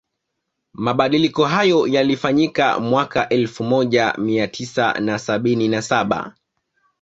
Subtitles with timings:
[0.73, 6.35] Mabadiliko hayo yalifanyika mwaka elfu moja mia tisa na sabini na saba